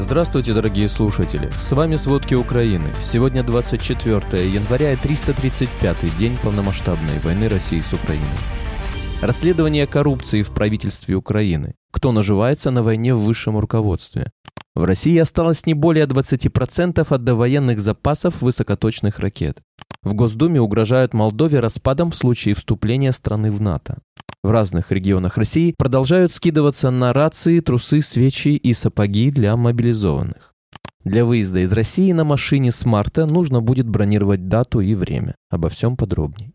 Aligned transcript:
Здравствуйте, 0.00 0.52
дорогие 0.52 0.88
слушатели! 0.88 1.48
С 1.56 1.70
вами 1.70 1.94
«Сводки 1.94 2.34
Украины». 2.34 2.92
Сегодня 3.00 3.44
24 3.44 4.50
января 4.50 4.92
и 4.92 4.96
335-й 4.96 6.18
день 6.18 6.36
полномасштабной 6.42 7.20
войны 7.20 7.48
России 7.48 7.78
с 7.78 7.92
Украиной. 7.92 8.26
Расследование 9.22 9.86
коррупции 9.86 10.42
в 10.42 10.50
правительстве 10.50 11.14
Украины. 11.14 11.76
Кто 11.92 12.10
наживается 12.10 12.72
на 12.72 12.82
войне 12.82 13.14
в 13.14 13.20
высшем 13.20 13.56
руководстве. 13.56 14.32
В 14.74 14.82
России 14.82 15.16
осталось 15.16 15.64
не 15.64 15.74
более 15.74 16.06
20% 16.06 17.06
от 17.08 17.24
довоенных 17.24 17.80
запасов 17.80 18.42
высокоточных 18.42 19.20
ракет. 19.20 19.62
В 20.02 20.14
Госдуме 20.14 20.60
угрожают 20.60 21.14
Молдове 21.14 21.60
распадом 21.60 22.10
в 22.10 22.16
случае 22.16 22.56
вступления 22.56 23.12
страны 23.12 23.52
в 23.52 23.60
НАТО. 23.60 23.98
В 24.44 24.50
разных 24.50 24.92
регионах 24.92 25.38
России 25.38 25.74
продолжают 25.74 26.30
скидываться 26.34 26.90
на 26.90 27.14
рации, 27.14 27.60
трусы, 27.60 28.02
свечи 28.02 28.50
и 28.50 28.74
сапоги 28.74 29.30
для 29.30 29.56
мобилизованных. 29.56 30.52
Для 31.02 31.24
выезда 31.24 31.60
из 31.60 31.72
России 31.72 32.12
на 32.12 32.24
машине 32.24 32.70
с 32.70 32.84
марта 32.84 33.24
нужно 33.24 33.62
будет 33.62 33.88
бронировать 33.88 34.46
дату 34.46 34.80
и 34.80 34.94
время. 34.94 35.34
Обо 35.48 35.70
всем 35.70 35.96
подробней. 35.96 36.52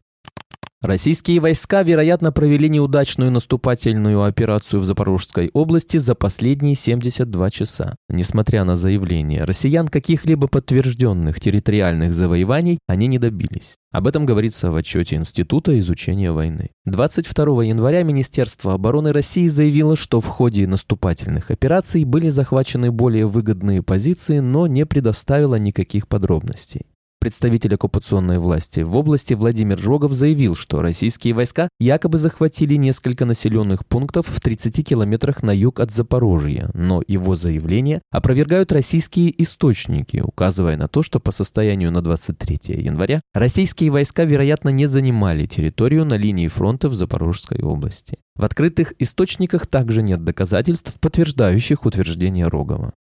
Российские 0.82 1.42
войска, 1.42 1.84
вероятно, 1.84 2.32
провели 2.32 2.70
неудачную 2.70 3.32
наступательную 3.32 4.24
операцию 4.24 4.80
в 4.80 4.86
Запорожской 4.86 5.50
области 5.52 5.98
за 5.98 6.16
последние 6.16 6.76
72 6.76 7.50
часа. 7.50 7.98
Несмотря 8.08 8.64
на 8.64 8.78
заявления 8.78 9.44
россиян, 9.44 9.90
каких-либо 9.90 10.48
подтвержденных 10.48 11.42
территориальных 11.42 12.14
завоеваний 12.14 12.80
они 12.88 13.08
не 13.08 13.20
добились. 13.20 13.76
Об 13.92 14.08
этом 14.08 14.26
говорится 14.26 14.72
в 14.72 14.76
отчете 14.78 15.18
Института 15.18 15.78
изучения 15.80 16.32
войны. 16.32 16.70
22 16.86 17.66
января 17.66 18.04
Министерство 18.04 18.73
обороны 18.73 19.12
России 19.12 19.50
заявило, 19.50 19.98
что 19.98 20.22
в 20.22 20.28
ходе 20.28 20.66
наступательных 20.66 21.52
операций 21.52 22.06
были 22.06 22.30
захвачены 22.30 22.90
более 22.90 23.28
выгодные 23.28 23.84
позиции, 23.84 24.40
но 24.40 24.66
не 24.66 24.86
предоставило 24.86 25.56
никаких 25.56 26.08
подробностей. 26.08 26.86
Представитель 27.22 27.75
оккупационной 27.75 28.39
власти 28.39 28.80
в 28.80 28.95
области 28.95 29.34
Владимир 29.34 29.78
Рогов 29.84 30.14
заявил, 30.14 30.56
что 30.56 30.81
российские 30.81 31.34
войска 31.34 31.67
якобы 31.78 32.17
захватили 32.17 32.75
несколько 32.75 33.25
населенных 33.25 33.86
пунктов 33.86 34.28
в 34.30 34.39
30 34.39 34.88
километрах 34.88 35.44
на 35.44 35.52
юг 35.52 35.81
от 35.81 35.92
Запорожья, 35.92 36.70
но 36.73 37.03
его 37.09 37.36
заявление 37.36 38.02
опровергают 38.09 38.72
российские 38.72 39.34
источники, 39.44 40.22
указывая 40.23 40.78
на 40.78 40.88
то, 40.88 41.03
что 41.03 41.20
по 41.20 41.34
состоянию 41.34 41.92
на 41.92 42.02
23 42.02 42.81
января 42.81 43.20
российские 43.34 43.92
войска, 43.92 44.23
вероятно, 44.23 44.70
не 44.70 44.86
занимали 44.86 45.45
территорию 45.45 46.06
на 46.06 46.14
линии 46.14 46.47
фронта 46.47 46.88
в 46.88 46.94
Запорожской 46.94 47.62
области. 47.62 48.17
В 48.38 48.45
открытых 48.45 48.94
источниках 48.97 49.67
также 49.67 50.02
нет 50.02 50.23
доказательств, 50.23 50.94
подтверждающих 51.02 51.86
утверждение 51.86 52.47
Рогова. 52.47 52.94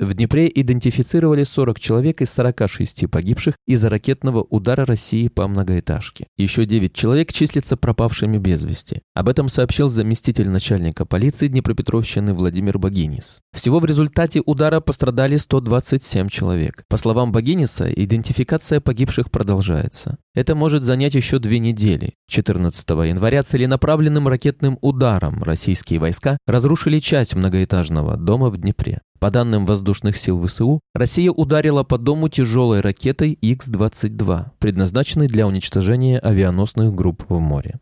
В 0.00 0.14
Днепре 0.14 0.50
идентифицировали 0.54 1.44
40 1.44 1.78
человек 1.78 2.22
из 2.22 2.30
46 2.30 3.10
погибших 3.10 3.56
из-за 3.66 3.90
ракетного 3.90 4.40
удара 4.48 4.86
России 4.86 5.28
по 5.28 5.46
многоэтажке. 5.46 6.26
Еще 6.38 6.64
9 6.64 6.94
человек 6.94 7.30
числятся 7.34 7.76
пропавшими 7.76 8.38
без 8.38 8.64
вести. 8.64 9.02
Об 9.12 9.28
этом 9.28 9.50
сообщил 9.50 9.90
заместитель 9.90 10.48
начальника 10.48 11.04
полиции 11.04 11.48
Днепропетровщины 11.48 12.32
Владимир 12.32 12.78
Богинис. 12.78 13.42
Всего 13.52 13.78
в 13.78 13.84
результате 13.84 14.40
удара 14.46 14.80
пострадали 14.80 15.36
127 15.36 16.28
человек. 16.28 16.82
По 16.88 16.96
словам 16.96 17.30
Богиниса, 17.30 17.92
идентификация 17.92 18.80
погибших 18.80 19.30
продолжается. 19.30 20.16
Это 20.34 20.54
может 20.54 20.82
занять 20.82 21.14
еще 21.14 21.38
две 21.38 21.58
недели. 21.58 22.14
14 22.28 22.88
января 22.88 23.42
целенаправленным 23.42 24.28
ракетным 24.28 24.78
ударом 24.80 25.42
российские 25.42 25.98
войска 25.98 26.38
разрушили 26.46 27.00
часть 27.00 27.34
многоэтажного 27.34 28.16
дома 28.16 28.48
в 28.48 28.56
Днепре. 28.56 29.02
По 29.20 29.30
данным 29.30 29.66
воздушных 29.66 30.16
сил 30.16 30.42
ВСУ, 30.46 30.80
Россия 30.94 31.30
ударила 31.30 31.82
по 31.82 31.98
дому 31.98 32.30
тяжелой 32.30 32.80
ракетой 32.80 33.38
Х-22, 33.42 34.46
предназначенной 34.58 35.26
для 35.26 35.46
уничтожения 35.46 36.18
авианосных 36.18 36.94
групп 36.94 37.26
в 37.28 37.38
море. 37.38 37.78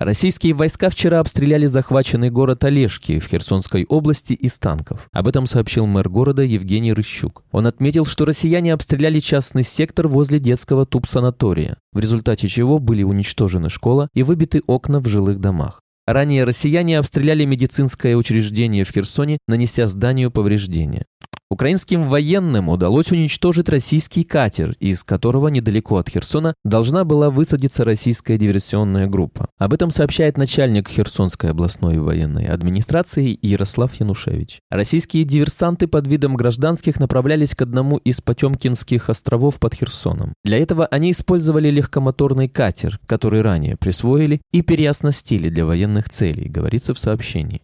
Российские 0.00 0.54
войска 0.54 0.90
вчера 0.90 1.20
обстреляли 1.20 1.66
захваченный 1.66 2.30
город 2.30 2.64
Олежки 2.64 3.20
в 3.20 3.28
Херсонской 3.28 3.84
области 3.84 4.32
из 4.32 4.58
танков. 4.58 5.06
Об 5.12 5.28
этом 5.28 5.46
сообщил 5.46 5.86
мэр 5.86 6.08
города 6.08 6.42
Евгений 6.42 6.92
Рыщук. 6.92 7.44
Он 7.52 7.66
отметил, 7.66 8.04
что 8.04 8.24
россияне 8.24 8.72
обстреляли 8.72 9.20
частный 9.20 9.62
сектор 9.62 10.08
возле 10.08 10.40
детского 10.40 10.86
туб-санатория, 10.86 11.76
в 11.92 12.00
результате 12.00 12.48
чего 12.48 12.80
были 12.80 13.04
уничтожены 13.04 13.70
школа 13.70 14.08
и 14.12 14.24
выбиты 14.24 14.62
окна 14.66 14.98
в 14.98 15.06
жилых 15.06 15.38
домах. 15.38 15.82
Ранее 16.12 16.42
россияне 16.42 16.98
обстреляли 16.98 17.44
медицинское 17.44 18.16
учреждение 18.16 18.84
в 18.84 18.90
Херсоне, 18.90 19.38
нанеся 19.46 19.86
зданию 19.86 20.32
повреждения. 20.32 21.06
Украинским 21.52 22.08
военным 22.08 22.68
удалось 22.68 23.10
уничтожить 23.10 23.68
российский 23.68 24.22
катер, 24.22 24.76
из 24.78 25.02
которого 25.02 25.48
недалеко 25.48 25.96
от 25.96 26.08
Херсона 26.08 26.54
должна 26.64 27.04
была 27.04 27.28
высадиться 27.28 27.84
российская 27.84 28.38
диверсионная 28.38 29.08
группа. 29.08 29.48
Об 29.58 29.74
этом 29.74 29.90
сообщает 29.90 30.38
начальник 30.38 30.88
Херсонской 30.88 31.50
областной 31.50 31.98
военной 31.98 32.46
администрации 32.46 33.36
Ярослав 33.42 33.92
Янушевич. 33.94 34.60
Российские 34.70 35.24
диверсанты 35.24 35.88
под 35.88 36.06
видом 36.06 36.36
гражданских 36.36 37.00
направлялись 37.00 37.56
к 37.56 37.62
одному 37.62 37.96
из 37.96 38.20
Потемкинских 38.20 39.10
островов 39.10 39.58
под 39.58 39.74
Херсоном. 39.74 40.34
Для 40.44 40.58
этого 40.58 40.86
они 40.86 41.10
использовали 41.10 41.68
легкомоторный 41.68 42.48
катер, 42.48 43.00
который 43.06 43.42
ранее 43.42 43.76
присвоили 43.76 44.40
и 44.52 44.62
переоснастили 44.62 45.48
для 45.48 45.66
военных 45.66 46.10
целей, 46.10 46.48
говорится 46.48 46.94
в 46.94 46.98
сообщении. 47.00 47.62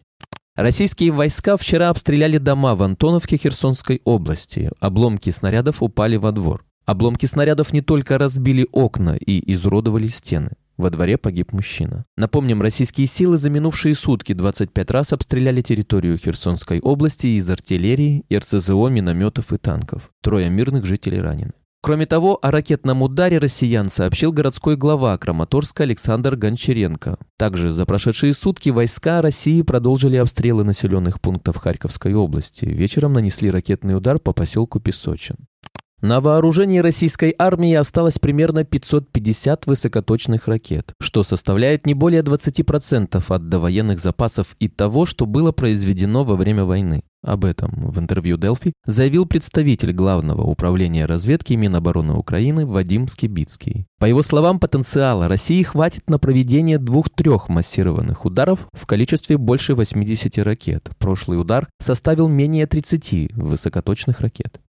Российские 0.57 1.11
войска 1.11 1.55
вчера 1.55 1.89
обстреляли 1.89 2.39
дома 2.39 2.73
в 2.73 2.81
Антоновке 2.81 3.37
Херсонской 3.37 4.01
области. 4.05 4.71
Обломки 4.79 5.29
снарядов 5.29 5.83
упали 5.83 6.15
во 6.15 6.31
двор. 6.31 6.65
Обломки 6.87 7.27
снарядов 7.27 7.73
не 7.73 7.81
только 7.81 8.17
разбили 8.17 8.67
окна 8.71 9.15
и 9.15 9.53
изуродовали 9.53 10.07
стены. 10.07 10.53
Во 10.75 10.89
дворе 10.89 11.19
погиб 11.19 11.53
мужчина. 11.53 12.05
Напомним, 12.17 12.63
российские 12.63 13.05
силы 13.05 13.37
за 13.37 13.51
минувшие 13.51 13.93
сутки 13.93 14.33
25 14.33 14.89
раз 14.89 15.13
обстреляли 15.13 15.61
территорию 15.61 16.17
Херсонской 16.17 16.79
области 16.79 17.27
из 17.27 17.47
артиллерии, 17.47 18.25
РСЗО, 18.33 18.87
минометов 18.87 19.53
и 19.53 19.59
танков. 19.59 20.09
Трое 20.23 20.49
мирных 20.49 20.87
жителей 20.87 21.21
ранены. 21.21 21.53
Кроме 21.87 22.05
того, 22.05 22.37
о 22.41 22.51
ракетном 22.51 23.01
ударе 23.01 23.37
россиян 23.37 23.89
сообщил 23.89 24.33
городской 24.33 24.75
глава 24.75 25.17
Краматорска 25.17 25.83
Александр 25.83 26.35
Гончаренко. 26.35 27.17
Также 27.37 27.71
за 27.71 27.85
прошедшие 27.85 28.33
сутки 28.33 28.71
войска 28.71 29.21
России 29.21 29.61
продолжили 29.61 30.17
обстрелы 30.17 30.65
населенных 30.65 31.21
пунктов 31.21 31.55
Харьковской 31.55 32.13
области. 32.13 32.65
Вечером 32.65 33.13
нанесли 33.13 33.49
ракетный 33.49 33.95
удар 33.95 34.19
по 34.19 34.33
поселку 34.33 34.81
Песочин. 34.81 35.37
На 35.99 36.21
вооружении 36.21 36.77
российской 36.77 37.33
армии 37.39 37.73
осталось 37.73 38.19
примерно 38.19 38.63
550 38.63 39.65
высокоточных 39.65 40.47
ракет, 40.47 40.93
что 41.01 41.23
составляет 41.23 41.87
не 41.87 41.95
более 41.95 42.21
20% 42.21 43.23
от 43.27 43.49
довоенных 43.49 43.99
запасов 43.99 44.55
и 44.59 44.67
того, 44.67 45.07
что 45.07 45.25
было 45.25 45.51
произведено 45.51 46.23
во 46.23 46.35
время 46.35 46.65
войны. 46.65 47.01
Об 47.23 47.45
этом 47.45 47.89
в 47.89 47.97
интервью 47.97 48.37
Делфи 48.37 48.73
заявил 48.85 49.25
представитель 49.25 49.91
Главного 49.91 50.43
управления 50.43 51.07
разведки 51.07 51.53
Минобороны 51.53 52.13
Украины 52.13 52.67
Вадим 52.67 53.07
Скибицкий. 53.07 53.87
По 53.99 54.05
его 54.05 54.21
словам, 54.21 54.59
потенциала 54.59 55.27
России 55.27 55.63
хватит 55.63 56.07
на 56.11 56.19
проведение 56.19 56.77
двух-трех 56.77 57.49
массированных 57.49 58.23
ударов 58.23 58.67
в 58.71 58.85
количестве 58.85 59.37
больше 59.37 59.73
80 59.73 60.37
ракет. 60.37 60.91
Прошлый 60.99 61.41
удар 61.41 61.67
составил 61.79 62.27
менее 62.27 62.67
30 62.67 63.33
высокоточных 63.33 64.19
ракет. 64.19 64.61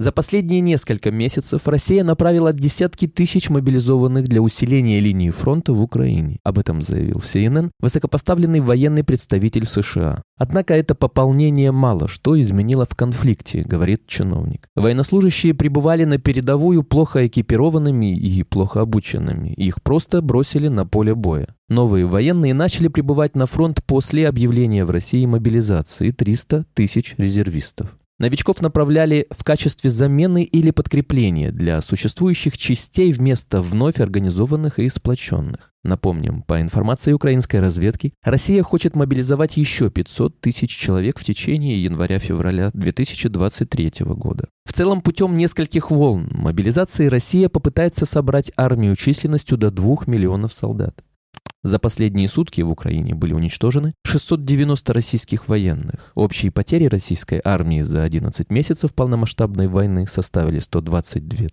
За 0.00 0.12
последние 0.12 0.60
несколько 0.60 1.10
месяцев 1.10 1.66
Россия 1.66 2.04
направила 2.04 2.52
десятки 2.52 3.08
тысяч 3.08 3.50
мобилизованных 3.50 4.28
для 4.28 4.40
усиления 4.40 5.00
линии 5.00 5.30
фронта 5.30 5.72
в 5.72 5.82
Украине. 5.82 6.38
Об 6.44 6.60
этом 6.60 6.82
заявил 6.82 7.18
в 7.18 7.24
CNN 7.24 7.70
высокопоставленный 7.80 8.60
военный 8.60 9.02
представитель 9.02 9.66
США. 9.66 10.22
Однако 10.36 10.74
это 10.74 10.94
пополнение 10.94 11.72
мало 11.72 12.06
что 12.06 12.40
изменило 12.40 12.86
в 12.86 12.94
конфликте, 12.94 13.62
говорит 13.62 14.06
чиновник. 14.06 14.68
Военнослужащие 14.76 15.52
пребывали 15.52 16.04
на 16.04 16.18
передовую 16.18 16.84
плохо 16.84 17.26
экипированными 17.26 18.16
и 18.16 18.44
плохо 18.44 18.82
обученными. 18.82 19.48
Их 19.54 19.82
просто 19.82 20.22
бросили 20.22 20.68
на 20.68 20.86
поле 20.86 21.16
боя. 21.16 21.48
Новые 21.68 22.06
военные 22.06 22.54
начали 22.54 22.86
прибывать 22.86 23.34
на 23.34 23.46
фронт 23.46 23.82
после 23.84 24.28
объявления 24.28 24.84
в 24.84 24.90
России 24.90 25.26
мобилизации 25.26 26.12
300 26.12 26.66
тысяч 26.72 27.16
резервистов. 27.18 27.97
Новичков 28.18 28.60
направляли 28.60 29.28
в 29.30 29.44
качестве 29.44 29.90
замены 29.90 30.42
или 30.42 30.72
подкрепления 30.72 31.52
для 31.52 31.80
существующих 31.80 32.58
частей 32.58 33.12
вместо 33.12 33.62
вновь 33.62 34.00
организованных 34.00 34.80
и 34.80 34.88
сплоченных. 34.88 35.72
Напомним, 35.84 36.42
по 36.42 36.60
информации 36.60 37.12
украинской 37.12 37.58
разведки, 37.58 38.12
Россия 38.24 38.64
хочет 38.64 38.96
мобилизовать 38.96 39.56
еще 39.56 39.88
500 39.88 40.40
тысяч 40.40 40.76
человек 40.76 41.20
в 41.20 41.24
течение 41.24 41.80
января-февраля 41.84 42.70
2023 42.74 43.92
года. 44.00 44.48
В 44.64 44.72
целом, 44.72 45.00
путем 45.00 45.36
нескольких 45.36 45.92
волн 45.92 46.28
мобилизации 46.32 47.06
Россия 47.06 47.48
попытается 47.48 48.04
собрать 48.04 48.50
армию 48.56 48.96
численностью 48.96 49.56
до 49.56 49.70
2 49.70 49.98
миллионов 50.06 50.52
солдат. 50.52 51.04
За 51.64 51.78
последние 51.78 52.28
сутки 52.28 52.60
в 52.60 52.70
Украине 52.70 53.14
были 53.14 53.32
уничтожены 53.32 53.94
690 54.04 54.92
российских 54.92 55.48
военных. 55.48 56.12
Общие 56.14 56.52
потери 56.52 56.86
российской 56.86 57.40
армии 57.44 57.80
за 57.80 58.04
11 58.04 58.50
месяцев 58.50 58.94
полномасштабной 58.94 59.66
войны 59.66 60.06
составили 60.06 60.60
122 60.60 61.48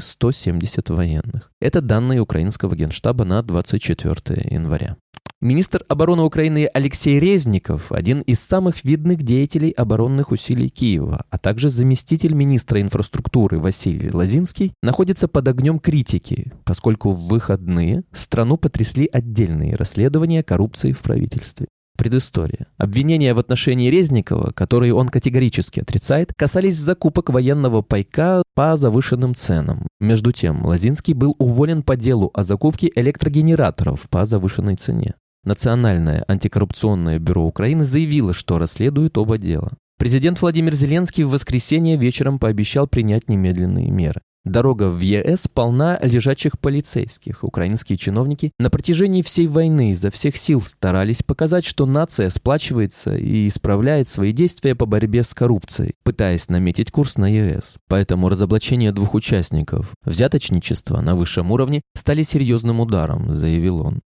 170 0.00 0.90
военных. 0.90 1.50
Это 1.60 1.80
данные 1.80 2.20
украинского 2.20 2.76
генштаба 2.76 3.24
на 3.24 3.42
24 3.42 4.48
января. 4.48 4.96
Министр 5.40 5.84
обороны 5.86 6.22
Украины 6.22 6.68
Алексей 6.74 7.20
Резников– 7.20 7.86
один 7.92 8.22
из 8.22 8.40
самых 8.40 8.82
видных 8.82 9.22
деятелей 9.22 9.70
оборонных 9.70 10.32
усилий 10.32 10.68
Киева, 10.68 11.26
а 11.30 11.38
также 11.38 11.70
заместитель 11.70 12.34
министра 12.34 12.80
инфраструктуры 12.80 13.60
Василий 13.60 14.10
Лазинский 14.10 14.72
находится 14.82 15.28
под 15.28 15.46
огнем 15.46 15.78
критики, 15.78 16.52
поскольку 16.64 17.12
в 17.12 17.28
выходные 17.28 18.02
страну 18.12 18.56
потрясли 18.56 19.08
отдельные 19.12 19.76
расследования 19.76 20.42
коррупции 20.42 20.90
в 20.90 21.02
правительстве. 21.02 21.68
Предыстория. 21.96 22.66
Обвинения 22.76 23.32
в 23.32 23.38
отношении 23.38 23.90
Резникова, 23.90 24.50
которые 24.50 24.92
он 24.92 25.08
категорически 25.08 25.78
отрицает, 25.78 26.32
касались 26.36 26.78
закупок 26.78 27.30
военного 27.30 27.82
пайка 27.82 28.42
по 28.56 28.76
завышенным 28.76 29.36
ценам. 29.36 29.86
Между 30.00 30.32
тем, 30.32 30.66
Лазинский 30.66 31.14
был 31.14 31.36
уволен 31.38 31.84
по 31.84 31.94
делу 31.94 32.32
о 32.34 32.42
закупке 32.42 32.90
электрогенераторов 32.92 34.08
по 34.10 34.24
завышенной 34.24 34.74
цене. 34.74 35.14
Национальное 35.48 36.26
антикоррупционное 36.28 37.18
бюро 37.18 37.42
Украины 37.42 37.82
заявило, 37.82 38.34
что 38.34 38.58
расследует 38.58 39.16
оба 39.16 39.38
дела. 39.38 39.70
Президент 39.98 40.42
Владимир 40.42 40.74
Зеленский 40.74 41.24
в 41.24 41.30
воскресенье 41.30 41.96
вечером 41.96 42.38
пообещал 42.38 42.86
принять 42.86 43.30
немедленные 43.30 43.90
меры. 43.90 44.20
Дорога 44.44 44.90
в 44.90 45.00
ЕС 45.00 45.48
полна 45.48 45.98
лежачих 46.02 46.58
полицейских. 46.60 47.44
Украинские 47.44 47.96
чиновники 47.96 48.52
на 48.58 48.68
протяжении 48.68 49.22
всей 49.22 49.46
войны 49.46 49.92
изо 49.92 50.10
всех 50.10 50.36
сил 50.36 50.60
старались 50.60 51.22
показать, 51.22 51.64
что 51.64 51.86
нация 51.86 52.28
сплачивается 52.28 53.16
и 53.16 53.48
исправляет 53.48 54.06
свои 54.06 54.32
действия 54.32 54.74
по 54.74 54.84
борьбе 54.84 55.24
с 55.24 55.32
коррупцией, 55.32 55.94
пытаясь 56.04 56.50
наметить 56.50 56.90
курс 56.90 57.16
на 57.16 57.26
ЕС. 57.26 57.78
Поэтому 57.88 58.28
разоблачение 58.28 58.92
двух 58.92 59.14
участников 59.14 59.94
взяточничества 60.04 61.00
на 61.00 61.16
высшем 61.16 61.50
уровне 61.52 61.80
стали 61.94 62.22
серьезным 62.22 62.80
ударом, 62.80 63.32
заявил 63.32 63.80
он. 63.80 64.00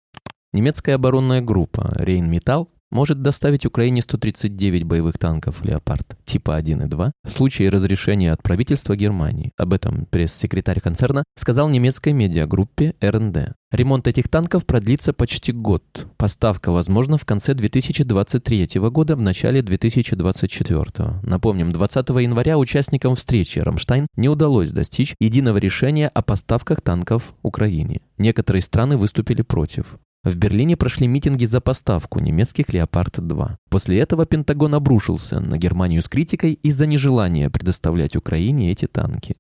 Немецкая 0.54 0.96
оборонная 0.96 1.42
группа 1.42 1.94
«Рейнметалл» 1.96 2.70
может 2.92 3.22
доставить 3.22 3.66
Украине 3.66 4.02
139 4.02 4.84
боевых 4.84 5.18
танков 5.18 5.64
«Леопард» 5.64 6.18
типа 6.26 6.58
1 6.58 6.82
и 6.82 6.88
2 6.88 7.12
в 7.24 7.32
случае 7.32 7.70
разрешения 7.70 8.34
от 8.34 8.44
правительства 8.44 8.98
Германии. 8.98 9.54
Об 9.56 9.72
этом 9.72 10.06
пресс-секретарь 10.08 10.82
концерна 10.82 11.24
сказал 11.38 11.70
немецкой 11.70 12.12
медиагруппе 12.12 12.96
РНД. 13.00 13.54
Ремонт 13.72 14.08
этих 14.08 14.28
танков 14.28 14.66
продлится 14.66 15.14
почти 15.14 15.54
год. 15.54 15.84
Поставка 16.18 16.74
возможна 16.74 17.18
в 17.18 17.24
конце 17.24 17.54
2023 17.54 18.68
года, 18.90 19.16
в 19.16 19.22
начале 19.22 19.62
2024. 19.62 21.22
Напомним, 21.24 21.72
20 21.72 22.10
января 22.10 22.58
участникам 22.58 23.16
встречи 23.16 23.60
«Рамштайн» 23.60 24.08
не 24.18 24.28
удалось 24.28 24.72
достичь 24.72 25.16
единого 25.22 25.60
решения 25.60 26.10
о 26.10 26.22
поставках 26.22 26.82
танков 26.82 27.36
Украине. 27.42 28.02
Некоторые 28.18 28.62
страны 28.62 28.98
выступили 28.98 29.44
против. 29.44 29.96
В 30.24 30.36
Берлине 30.36 30.78
прошли 30.78 31.08
митинги 31.08 31.46
за 31.46 31.62
поставку 31.62 32.20
немецких 32.20 32.70
«Леопард-2». 32.70 33.56
После 33.72 34.00
этого 34.00 34.28
Пентагон 34.28 34.76
обрушился 34.76 35.40
на 35.40 35.58
Германию 35.58 36.04
с 36.04 36.10
критикой 36.10 36.54
из-за 36.54 36.86
нежелания 36.86 37.50
предоставлять 37.50 38.16
Украине 38.16 38.70
эти 38.70 38.86
танки. 38.86 39.36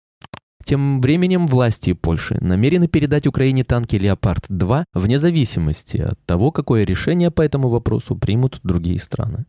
Тем 0.65 0.99
временем 0.99 1.45
власти 1.45 1.93
Польши 1.93 2.37
намерены 2.41 2.87
передать 2.87 3.27
Украине 3.27 3.63
танки 3.63 3.95
«Леопард-2» 3.95 4.85
вне 4.93 5.19
зависимости 5.19 5.97
от 5.97 6.19
того, 6.25 6.51
какое 6.51 6.83
решение 6.83 7.29
по 7.29 7.43
этому 7.43 7.69
вопросу 7.69 8.15
примут 8.15 8.59
другие 8.63 8.99
страны. 8.99 9.45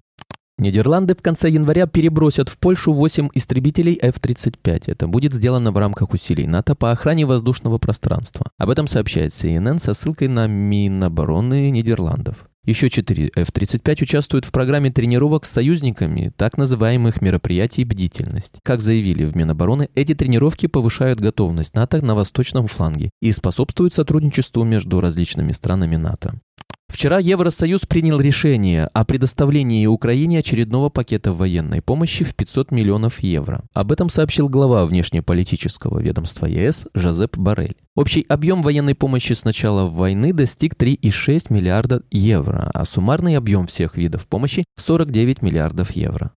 Нидерланды 0.59 1.15
в 1.15 1.23
конце 1.23 1.49
января 1.49 1.87
перебросят 1.87 2.49
в 2.49 2.59
Польшу 2.59 2.93
8 2.93 3.31
истребителей 3.35 3.99
F-35. 4.01 4.85
Это 4.87 5.09
будет 5.09 5.35
сделано 5.35 5.73
в 5.73 5.79
рамках 5.79 6.13
усилий 6.13 6.47
НАТО 6.47 6.75
по 6.75 6.93
охране 6.93 7.27
воздушного 7.27 7.79
пространства. 7.79 8.47
Об 8.59 8.71
этом 8.71 8.87
сообщает 8.87 9.33
CNN 9.33 9.79
со 9.79 9.95
ссылкой 9.95 10.29
на 10.29 10.47
Минобороны 10.47 11.71
Нидерландов. 11.71 12.49
Еще 12.65 12.89
4 12.89 13.33
F-35 13.35 14.03
участвуют 14.03 14.45
в 14.45 14.53
программе 14.53 14.93
тренировок 14.93 15.47
с 15.47 15.51
союзниками 15.51 16.33
так 16.37 16.57
называемых 16.57 17.21
мероприятий 17.21 17.85
«Бдительность». 17.85 18.61
Как 18.63 18.81
заявили 18.81 19.25
в 19.25 19.35
Минобороны, 19.35 19.89
эти 19.97 20.15
тренировки 20.15 20.67
повышают 20.67 21.19
готовность 21.19 21.75
НАТО 21.75 22.01
на 22.07 22.15
восточном 22.15 22.69
фланге 22.69 23.11
и 23.21 23.33
способствуют 23.33 23.95
сотрудничеству 23.95 24.63
между 24.63 25.01
различными 25.01 25.51
странами 25.51 25.97
НАТО. 25.97 26.41
Вчера 26.89 27.19
Евросоюз 27.19 27.81
принял 27.81 28.21
решение 28.21 28.87
о 28.87 29.05
предоставлении 29.05 29.87
Украине 29.87 30.39
очередного 30.39 30.89
пакета 30.89 31.33
военной 31.33 31.83
помощи 31.83 32.23
в 32.23 32.35
500 32.35 32.71
миллионов 32.71 33.21
евро. 33.23 33.65
Об 33.75 33.93
этом 33.93 34.09
сообщил 34.09 34.49
глава 34.49 34.87
внешнеполитического 34.87 35.99
ведомства 35.99 36.47
ЕС 36.47 36.87
Жозеп 36.95 37.37
Барель. 37.37 37.77
Общий 37.97 38.25
объем 38.29 38.63
военной 38.63 38.95
помощи 38.95 39.33
с 39.33 39.45
начала 39.45 39.87
войны 39.87 40.33
достиг 40.33 40.75
3,6 40.75 41.47
миллиарда 41.53 42.03
евро, 42.11 42.71
а 42.73 42.85
суммарный 42.85 43.37
объем 43.37 43.67
всех 43.67 43.97
видов 43.97 44.29
помощи– 44.29 44.65
49 44.77 45.43
миллиардов 45.43 45.91
евро. 45.93 46.33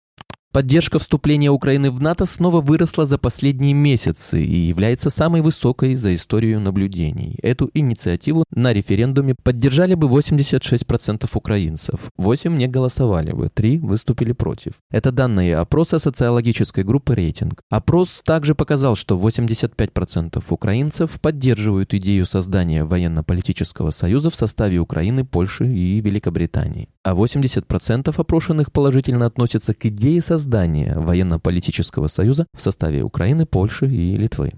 Поддержка 0.56 1.00
вступления 1.00 1.52
Украины 1.52 1.92
в 1.92 2.00
НАТО 2.00 2.26
снова 2.26 2.62
выросла 2.62 3.06
за 3.06 3.18
последние 3.18 3.74
месяцы 3.74 4.42
и 4.42 4.56
является 4.56 5.10
самой 5.10 5.42
высокой 5.42 5.96
за 5.96 6.16
историю 6.16 6.62
наблюдений. 6.62 7.38
Эту 7.44 7.70
инициативу 7.74 8.46
на 8.52 8.72
референдуме 8.72 9.36
поддержали 9.44 9.96
бы 9.96 10.08
86% 10.08 11.30
украинцев, 11.34 12.00
8 12.16 12.56
не 12.56 12.70
голосовали 12.70 13.34
бы, 13.34 13.50
3 13.54 13.80
выступили 13.80 14.32
против. 14.32 14.76
Это 14.90 15.12
данные 15.12 15.58
опроса 15.58 16.00
социологической 16.00 16.86
группы 16.86 17.16
«Рейтинг». 17.16 17.60
Опрос 17.70 18.22
также 18.24 18.56
показал, 18.56 18.96
что 18.96 19.18
85% 19.18 20.42
украинцев 20.48 21.20
поддерживают 21.20 21.94
идею 21.96 22.26
создания 22.26 22.86
военно-политического 22.86 23.92
союза 23.92 24.30
в 24.30 24.36
составе 24.38 24.78
Украины, 24.78 25.26
Польши 25.26 25.66
и 25.66 26.00
Великобритании, 26.00 26.88
а 27.04 27.14
80% 27.14 28.14
опрошенных 28.16 28.72
положительно 28.72 29.26
относятся 29.26 29.74
к 29.74 29.86
идее 29.88 30.22
создания 30.22 30.45
создания 30.46 30.94
военно-политического 30.96 32.06
союза 32.08 32.46
в 32.56 32.62
составе 32.62 33.02
Украины, 33.02 33.48
Польши 33.48 33.88
и 33.88 34.16
Литвы. 34.16 34.54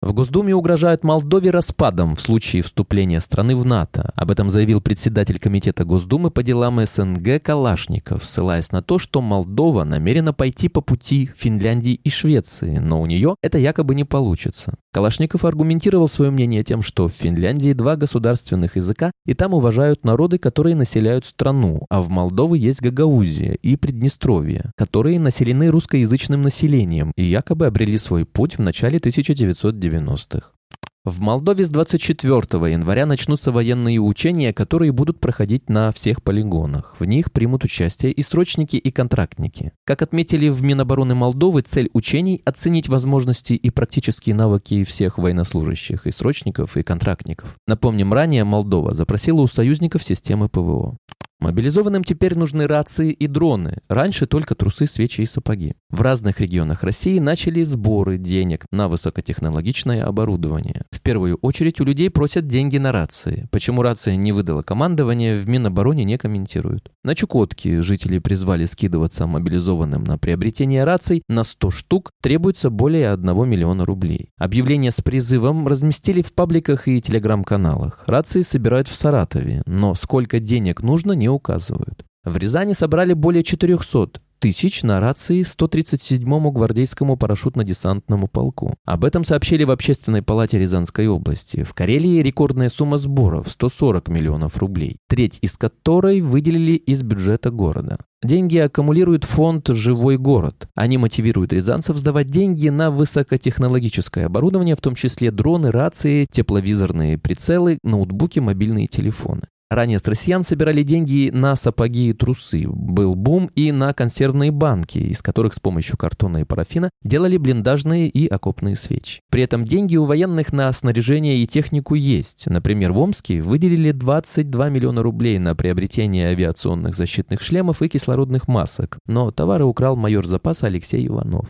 В 0.00 0.12
Госдуме 0.12 0.54
угрожают 0.54 1.04
Молдове 1.04 1.50
распадом 1.50 2.14
в 2.14 2.20
случае 2.20 2.62
вступления 2.62 3.20
страны 3.20 3.56
в 3.56 3.64
НАТО. 3.64 4.12
Об 4.14 4.30
этом 4.30 4.48
заявил 4.48 4.80
председатель 4.80 5.40
Комитета 5.40 5.84
Госдумы 5.84 6.30
по 6.30 6.42
делам 6.42 6.84
СНГ 6.84 7.42
Калашников, 7.42 8.24
ссылаясь 8.24 8.72
на 8.72 8.80
то, 8.82 8.98
что 8.98 9.20
Молдова 9.20 9.84
намерена 9.84 10.32
пойти 10.32 10.68
по 10.68 10.80
пути 10.80 11.30
Финляндии 11.36 11.94
и 11.94 12.10
Швеции, 12.10 12.78
но 12.78 13.00
у 13.00 13.06
нее 13.06 13.34
это 13.42 13.58
якобы 13.58 13.94
не 13.96 14.04
получится. 14.04 14.78
Калашников 14.92 15.44
аргументировал 15.44 16.08
свое 16.08 16.30
мнение 16.30 16.64
тем, 16.64 16.82
что 16.82 17.08
в 17.08 17.12
Финляндии 17.12 17.72
два 17.72 17.96
государственных 17.96 18.76
языка, 18.76 19.10
и 19.26 19.34
там 19.34 19.52
уважают 19.52 20.04
народы, 20.04 20.38
которые 20.38 20.74
населяют 20.74 21.26
страну, 21.26 21.86
а 21.90 22.00
в 22.00 22.08
Молдове 22.08 22.58
есть 22.58 22.80
Гагаузия 22.80 23.52
и 23.54 23.76
Приднестровье, 23.76 24.72
которые 24.76 25.20
населены 25.20 25.68
русскоязычным 25.68 26.42
населением 26.42 27.12
и 27.16 27.24
якобы 27.24 27.66
обрели 27.66 27.98
свой 27.98 28.24
путь 28.24 28.56
в 28.56 28.62
начале 28.62 28.98
1990-х. 28.98 30.57
В 31.04 31.20
Молдове 31.20 31.64
с 31.64 31.70
24 31.70 32.70
января 32.70 33.06
начнутся 33.06 33.50
военные 33.50 33.98
учения, 33.98 34.52
которые 34.52 34.92
будут 34.92 35.20
проходить 35.20 35.70
на 35.70 35.90
всех 35.90 36.22
полигонах. 36.22 36.96
В 36.98 37.06
них 37.06 37.32
примут 37.32 37.64
участие 37.64 38.12
и 38.12 38.22
срочники, 38.22 38.76
и 38.76 38.90
контрактники. 38.90 39.72
Как 39.86 40.02
отметили 40.02 40.50
в 40.50 40.62
Минобороны 40.62 41.14
Молдовы, 41.14 41.62
цель 41.62 41.88
учений– 41.94 42.42
оценить 42.44 42.90
возможности 42.90 43.54
и 43.54 43.70
практические 43.70 44.34
навыки 44.34 44.84
всех 44.84 45.16
военнослужащих, 45.16 46.06
и 46.06 46.10
срочников, 46.10 46.76
и 46.76 46.82
контрактников. 46.82 47.56
Напомним, 47.66 48.12
ранее 48.12 48.44
Молдова 48.44 48.92
запросила 48.92 49.40
у 49.40 49.46
союзников 49.46 50.02
системы 50.02 50.50
ПВО. 50.50 50.98
Мобилизованным 51.40 52.02
теперь 52.02 52.36
нужны 52.36 52.66
рации 52.66 53.12
и 53.12 53.28
дроны. 53.28 53.78
Раньше 53.88 54.26
только 54.26 54.54
трусы, 54.56 54.86
свечи 54.86 55.20
и 55.20 55.26
сапоги. 55.26 55.74
В 55.88 56.02
разных 56.02 56.40
регионах 56.40 56.82
России 56.82 57.20
начали 57.20 57.62
сборы 57.62 58.18
денег 58.18 58.66
на 58.72 58.88
высокотехнологичное 58.88 60.04
оборудование. 60.04 60.82
В 60.90 61.00
первую 61.00 61.38
очередь 61.40 61.80
у 61.80 61.84
людей 61.84 62.10
просят 62.10 62.48
деньги 62.48 62.78
на 62.78 62.90
рации. 62.90 63.48
Почему 63.52 63.82
рация 63.82 64.16
не 64.16 64.32
выдала 64.32 64.62
командование, 64.62 65.38
в 65.38 65.48
Минобороне 65.48 66.04
не 66.04 66.18
комментируют. 66.18 66.90
На 67.04 67.14
Чукотке 67.14 67.82
жители 67.82 68.18
призвали 68.18 68.64
скидываться 68.64 69.26
мобилизованным 69.26 70.02
на 70.04 70.18
приобретение 70.18 70.82
раций 70.84 71.22
на 71.28 71.44
100 71.44 71.70
штук 71.70 72.10
требуется 72.20 72.68
более 72.68 73.12
1 73.12 73.48
миллиона 73.48 73.84
рублей. 73.84 74.30
Объявление 74.38 74.90
с 74.90 75.00
призывом 75.00 75.68
разместили 75.68 76.22
в 76.22 76.32
пабликах 76.34 76.88
и 76.88 77.00
телеграм-каналах. 77.00 78.04
Рации 78.06 78.42
собирают 78.42 78.88
в 78.88 78.94
Саратове, 78.94 79.62
но 79.66 79.94
сколько 79.94 80.40
денег 80.40 80.82
нужно, 80.82 81.12
не 81.12 81.27
указывают. 81.28 82.04
В 82.24 82.36
Рязани 82.36 82.72
собрали 82.72 83.12
более 83.12 83.42
400 83.42 84.20
тысяч 84.38 84.82
на 84.82 85.00
рации 85.00 85.40
137-му 85.40 86.52
гвардейскому 86.52 87.16
парашютно-десантному 87.16 88.28
полку. 88.28 88.74
Об 88.84 89.04
этом 89.04 89.24
сообщили 89.24 89.64
в 89.64 89.70
Общественной 89.70 90.22
палате 90.22 90.58
Рязанской 90.58 91.08
области. 91.08 91.64
В 91.64 91.74
Карелии 91.74 92.22
рекордная 92.22 92.68
сумма 92.68 92.98
сборов– 92.98 93.48
140 93.50 94.08
миллионов 94.08 94.56
рублей, 94.58 94.98
треть 95.08 95.38
из 95.42 95.56
которой 95.56 96.20
выделили 96.20 96.72
из 96.72 97.02
бюджета 97.02 97.50
города. 97.50 97.98
Деньги 98.22 98.58
аккумулирует 98.58 99.24
фонд 99.24 99.68
«Живой 99.68 100.18
город». 100.18 100.68
Они 100.74 100.98
мотивируют 100.98 101.52
рязанцев 101.52 101.96
сдавать 101.96 102.30
деньги 102.30 102.68
на 102.68 102.90
высокотехнологическое 102.90 104.26
оборудование, 104.26 104.74
в 104.74 104.80
том 104.80 104.94
числе 104.94 105.30
дроны, 105.30 105.70
рации, 105.70 106.26
тепловизорные 106.30 107.16
прицелы, 107.16 107.78
ноутбуки, 107.84 108.40
мобильные 108.40 108.88
телефоны. 108.88 109.42
Ранее 109.70 109.98
с 109.98 110.08
россиян 110.08 110.44
собирали 110.44 110.82
деньги 110.82 111.30
на 111.30 111.54
сапоги 111.54 112.08
и 112.08 112.12
трусы, 112.14 112.66
был 112.66 113.14
бум 113.14 113.50
и 113.54 113.70
на 113.70 113.92
консервные 113.92 114.50
банки, 114.50 114.98
из 114.98 115.20
которых 115.20 115.52
с 115.52 115.60
помощью 115.60 115.98
картона 115.98 116.38
и 116.38 116.44
парафина 116.44 116.88
делали 117.02 117.36
блиндажные 117.36 118.08
и 118.08 118.26
окопные 118.26 118.76
свечи. 118.76 119.20
При 119.30 119.42
этом 119.42 119.64
деньги 119.64 119.96
у 119.96 120.04
военных 120.04 120.54
на 120.54 120.72
снаряжение 120.72 121.36
и 121.36 121.46
технику 121.46 121.94
есть. 121.94 122.46
Например, 122.46 122.92
в 122.92 122.98
Омске 122.98 123.42
выделили 123.42 123.92
22 123.92 124.70
миллиона 124.70 125.02
рублей 125.02 125.38
на 125.38 125.54
приобретение 125.54 126.28
авиационных 126.28 126.94
защитных 126.94 127.42
шлемов 127.42 127.82
и 127.82 127.88
кислородных 127.88 128.48
масок, 128.48 128.98
но 129.06 129.30
товары 129.30 129.64
украл 129.64 129.96
майор 129.96 130.26
запаса 130.26 130.68
Алексей 130.68 131.06
Иванов. 131.06 131.48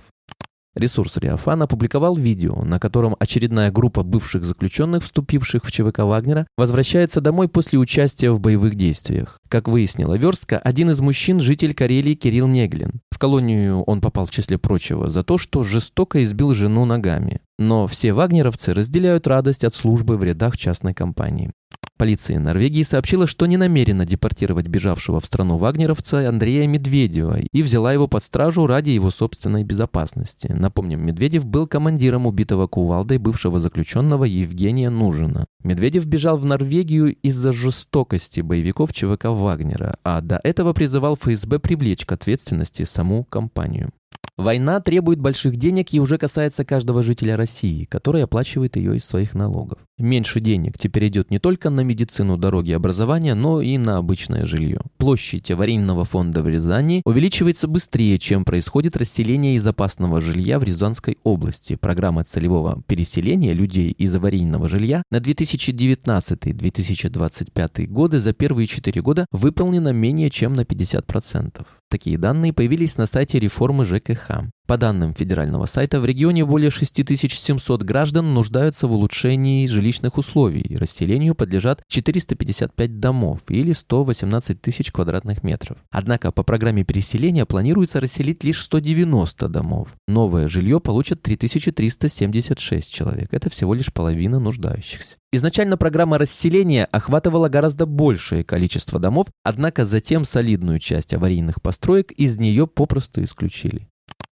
Ресурс 0.78 1.16
Реофан 1.16 1.60
опубликовал 1.60 2.14
видео, 2.14 2.62
на 2.62 2.78
котором 2.78 3.16
очередная 3.18 3.72
группа 3.72 4.04
бывших 4.04 4.44
заключенных, 4.44 5.02
вступивших 5.02 5.64
в 5.64 5.72
ЧВК 5.72 5.98
Вагнера, 6.04 6.46
возвращается 6.56 7.20
домой 7.20 7.48
после 7.48 7.80
участия 7.80 8.30
в 8.30 8.38
боевых 8.38 8.76
действиях. 8.76 9.40
Как 9.48 9.66
выяснила 9.66 10.16
Верстка, 10.16 10.56
один 10.58 10.90
из 10.90 11.00
мужчин– 11.00 11.40
житель 11.40 11.74
Карелии 11.74 12.14
Кирилл 12.14 12.46
Неглин. 12.46 13.00
В 13.10 13.18
колонию 13.18 13.82
он 13.82 14.00
попал 14.00 14.26
в 14.26 14.30
числе 14.30 14.56
прочего 14.56 15.10
за 15.10 15.24
то, 15.24 15.36
что 15.36 15.64
жестоко 15.64 16.22
избил 16.22 16.54
жену 16.54 16.84
ногами. 16.84 17.40
Но 17.58 17.88
все 17.88 18.12
вагнеровцы 18.12 18.72
разделяют 18.72 19.26
радость 19.26 19.64
от 19.64 19.74
службы 19.74 20.16
в 20.16 20.22
рядах 20.22 20.56
частной 20.56 20.94
компании. 20.94 21.50
Полиция 21.98 22.38
Норвегии 22.38 22.84
сообщила, 22.84 23.26
что 23.26 23.46
не 23.46 23.56
намерена 23.56 24.06
депортировать 24.06 24.68
бежавшего 24.68 25.18
в 25.18 25.24
страну 25.24 25.56
вагнеровца 25.56 26.28
Андрея 26.28 26.68
Медведева 26.68 27.40
и 27.40 27.62
взяла 27.62 27.92
его 27.92 28.06
под 28.06 28.22
стражу 28.22 28.66
ради 28.66 28.90
его 28.90 29.10
собственной 29.10 29.64
безопасности. 29.64 30.46
Напомним, 30.46 31.04
Медведев 31.04 31.44
был 31.44 31.66
командиром 31.66 32.26
убитого 32.26 32.68
кувалдой 32.68 33.18
бывшего 33.18 33.58
заключенного 33.58 34.24
Евгения 34.24 34.90
Нужина. 34.90 35.46
Медведев 35.64 36.06
бежал 36.06 36.38
в 36.38 36.44
Норвегию 36.44 37.16
из-за 37.16 37.52
жестокости 37.52 38.42
боевиков 38.42 38.92
ЧВК 38.92 39.24
Вагнера, 39.24 39.98
а 40.04 40.20
до 40.20 40.40
этого 40.44 40.74
призывал 40.74 41.16
ФСБ 41.16 41.58
привлечь 41.58 42.06
к 42.06 42.12
ответственности 42.12 42.84
саму 42.84 43.24
компанию. 43.24 43.90
Война 44.38 44.80
требует 44.80 45.18
больших 45.18 45.56
денег 45.56 45.92
и 45.92 45.98
уже 45.98 46.16
касается 46.16 46.64
каждого 46.64 47.02
жителя 47.02 47.36
России, 47.36 47.82
который 47.82 48.22
оплачивает 48.22 48.76
ее 48.76 48.94
из 48.94 49.04
своих 49.04 49.34
налогов. 49.34 49.80
Меньше 49.98 50.38
денег 50.38 50.78
теперь 50.78 51.08
идет 51.08 51.32
не 51.32 51.40
только 51.40 51.70
на 51.70 51.80
медицину, 51.80 52.36
дороги, 52.36 52.70
образование, 52.70 53.34
но 53.34 53.60
и 53.60 53.76
на 53.78 53.96
обычное 53.96 54.44
жилье. 54.44 54.80
Площадь 54.96 55.50
аварийного 55.50 56.04
фонда 56.04 56.44
в 56.44 56.48
Рязани 56.48 57.02
увеличивается 57.04 57.66
быстрее, 57.66 58.16
чем 58.18 58.44
происходит 58.44 58.96
расселение 58.96 59.56
из 59.56 59.66
опасного 59.66 60.20
жилья 60.20 60.60
в 60.60 60.62
Рязанской 60.62 61.18
области. 61.24 61.74
Программа 61.74 62.22
целевого 62.22 62.80
переселения 62.86 63.52
людей 63.52 63.90
из 63.90 64.14
аварийного 64.14 64.68
жилья 64.68 65.02
на 65.10 65.16
2019-2025 65.16 67.86
годы 67.88 68.20
за 68.20 68.32
первые 68.32 68.68
4 68.68 69.02
года 69.02 69.26
выполнена 69.32 69.92
менее 69.92 70.30
чем 70.30 70.54
на 70.54 70.60
50%. 70.60 71.66
Такие 71.88 72.18
данные 72.18 72.52
появились 72.52 72.98
на 72.98 73.06
сайте 73.06 73.38
реформы 73.38 73.84
ЖКХ. 73.84 74.42
По 74.68 74.76
данным 74.76 75.14
федерального 75.14 75.64
сайта, 75.64 75.98
в 75.98 76.04
регионе 76.04 76.44
более 76.44 76.70
6700 76.70 77.82
граждан 77.84 78.34
нуждаются 78.34 78.86
в 78.86 78.92
улучшении 78.92 79.64
жилищных 79.64 80.18
условий. 80.18 80.76
Расселению 80.76 81.34
подлежат 81.34 81.82
455 81.88 83.00
домов 83.00 83.40
или 83.48 83.72
118 83.72 84.60
тысяч 84.60 84.92
квадратных 84.92 85.42
метров. 85.42 85.78
Однако 85.90 86.32
по 86.32 86.42
программе 86.42 86.84
переселения 86.84 87.46
планируется 87.46 87.98
расселить 87.98 88.44
лишь 88.44 88.62
190 88.62 89.48
домов. 89.48 89.88
Новое 90.06 90.48
жилье 90.48 90.80
получат 90.80 91.22
3376 91.22 92.92
человек. 92.92 93.28
Это 93.32 93.48
всего 93.48 93.72
лишь 93.72 93.90
половина 93.90 94.38
нуждающихся. 94.38 95.16
Изначально 95.32 95.78
программа 95.78 96.18
расселения 96.18 96.84
охватывала 96.92 97.48
гораздо 97.48 97.86
большее 97.86 98.44
количество 98.44 99.00
домов, 99.00 99.28
однако 99.42 99.86
затем 99.86 100.26
солидную 100.26 100.78
часть 100.78 101.14
аварийных 101.14 101.62
построек 101.62 102.12
из 102.12 102.36
нее 102.36 102.66
попросту 102.66 103.24
исключили. 103.24 103.88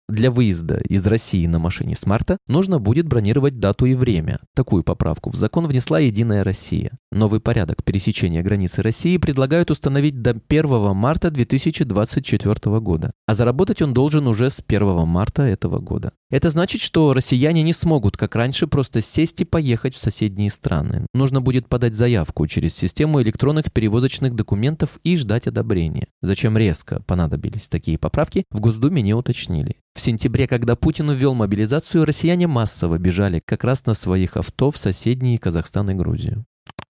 Для 0.09 0.31
выезда 0.31 0.81
из 0.89 1.07
России 1.07 1.45
на 1.47 1.59
машине 1.59 1.95
с 1.95 2.05
марта 2.05 2.37
нужно 2.47 2.79
будет 2.79 3.07
бронировать 3.07 3.59
дату 3.59 3.85
и 3.85 3.93
время. 3.93 4.41
Такую 4.53 4.83
поправку 4.83 5.29
в 5.29 5.35
закон 5.35 5.65
внесла 5.65 5.99
«Единая 5.99 6.43
Россия». 6.43 6.97
Новый 7.11 7.39
порядок 7.39 7.85
пересечения 7.85 8.43
границы 8.43 8.81
России 8.81 9.15
предлагают 9.15 9.71
установить 9.71 10.21
до 10.21 10.31
1 10.49 10.93
марта 10.93 11.31
2024 11.31 12.79
года, 12.81 13.13
а 13.33 13.35
заработать 13.35 13.81
он 13.81 13.95
должен 13.95 14.27
уже 14.27 14.51
с 14.51 14.63
1 14.65 15.07
марта 15.07 15.41
этого 15.41 15.79
года. 15.79 16.13
Это 16.29 16.51
значит, 16.51 16.81
что 16.81 17.13
россияне 17.13 17.63
не 17.63 17.73
смогут, 17.73 18.15
как 18.15 18.35
раньше, 18.35 18.67
просто 18.67 19.01
сесть 19.01 19.41
и 19.41 19.43
поехать 19.43 19.95
в 19.95 19.99
соседние 19.99 20.51
страны. 20.51 21.07
Нужно 21.15 21.41
будет 21.41 21.67
подать 21.67 21.95
заявку 21.95 22.45
через 22.45 22.75
систему 22.75 23.23
электронных 23.23 23.73
перевозочных 23.73 24.35
документов 24.35 24.99
и 25.03 25.15
ждать 25.15 25.47
одобрения. 25.47 26.05
Зачем 26.21 26.59
резко 26.59 27.01
понадобились 27.07 27.69
такие 27.69 27.97
поправки, 27.97 28.43
в 28.51 28.59
Госдуме 28.59 29.01
не 29.01 29.15
уточнили. 29.15 29.77
В 29.95 29.99
сентябре, 29.99 30.47
когда 30.47 30.75
Путин 30.75 31.09
ввел 31.09 31.33
мобилизацию, 31.33 32.05
россияне 32.05 32.45
массово 32.45 32.99
бежали 32.99 33.41
как 33.43 33.63
раз 33.63 33.87
на 33.87 33.95
своих 33.95 34.37
авто 34.37 34.69
в 34.69 34.77
соседние 34.77 35.39
Казахстан 35.39 35.89
и 35.89 35.95
Грузию. 35.95 36.45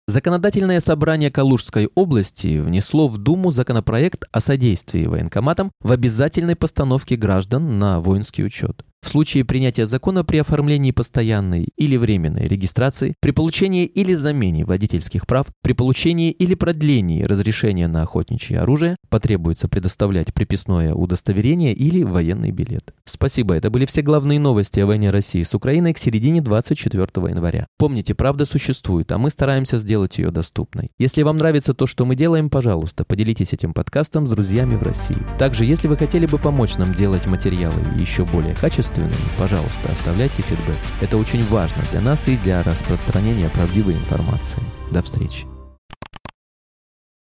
Законодательное 0.10 0.80
собрание 0.80 1.30
Калужской 1.30 1.88
области 1.94 2.58
внесло 2.58 3.08
в 3.08 3.20
Думу 3.20 3.52
законопроект 3.52 4.26
о 4.32 4.40
содействии 4.40 5.06
военкоматам 5.06 5.72
в 5.82 5.92
обязательной 5.92 6.56
постановке 6.56 7.16
граждан 7.16 7.78
на 7.78 8.00
воинский 8.00 8.44
учет. 8.44 8.84
В 9.02 9.08
случае 9.08 9.46
принятия 9.46 9.86
закона 9.86 10.26
при 10.26 10.38
оформлении 10.38 10.92
постоянной 10.92 11.70
или 11.78 11.96
временной 11.96 12.46
регистрации, 12.46 13.16
при 13.22 13.32
получении 13.32 13.86
или 13.86 14.14
замене 14.14 14.66
водительских 14.66 15.26
прав, 15.26 15.48
при 15.64 15.74
получении 15.74 16.32
или 16.32 16.54
продлении 16.54 17.24
разрешения 17.24 17.88
на 17.88 18.02
охотничье 18.02 18.60
оружие 18.60 18.98
потребуется 19.10 19.70
предоставлять 19.70 20.34
приписное 20.34 20.94
удостоверение 20.94 21.74
или 21.74 22.04
военный 22.04 22.52
билет. 22.52 22.94
Спасибо, 23.06 23.54
это 23.56 23.70
были 23.70 23.86
все 23.86 24.02
главные 24.02 24.40
новости 24.40 24.82
о 24.82 24.86
войне 24.86 25.12
России 25.12 25.44
с 25.44 25.56
Украиной 25.56 25.94
к 25.94 25.98
середине 25.98 26.42
24 26.42 27.04
января. 27.30 27.68
Помните, 27.78 28.14
правда 28.16 28.46
существует, 28.46 29.12
а 29.14 29.18
мы 29.18 29.30
стараемся 29.30 29.78
сделать 29.78 30.18
ее 30.18 30.30
доступной. 30.30 30.92
Если 31.00 31.24
вам 31.24 31.38
нравится 31.38 31.74
то, 31.74 31.88
что 31.88 32.06
мы 32.06 32.16
делаем, 32.16 32.50
пожалуйста, 32.50 33.06
поделитесь 33.06 33.54
этим 33.54 33.74
подкастом 33.74 34.28
с 34.28 34.32
друзьями 34.32 34.76
в 34.76 34.84
России. 34.84 35.18
Также, 35.40 35.64
если 35.64 35.88
вы 35.88 35.96
хотели 35.96 36.26
бы 36.26 36.38
помочь 36.38 36.76
нам 36.76 36.94
делать 36.94 37.26
материалы 37.26 37.82
еще 37.98 38.26
более 38.26 38.54
качественными, 38.54 38.89
качественными, 38.90 39.14
пожалуйста, 39.38 39.92
оставляйте 39.92 40.42
фидбэк. 40.42 40.78
Это 41.02 41.18
очень 41.18 41.46
важно 41.46 41.84
для 41.92 42.02
нас 42.02 42.28
и 42.28 42.38
для 42.38 42.64
распространения 42.64 43.50
правдивой 43.50 43.94
информации. 43.94 44.62
До 44.92 45.02
встречи. 45.02 45.59